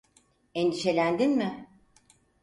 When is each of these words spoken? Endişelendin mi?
Endişelendin 0.55 1.35
mi? 1.37 1.67